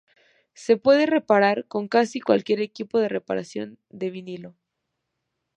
[0.55, 4.55] Se pueden reparar con casi cualquier equipo de reparación de vinilo.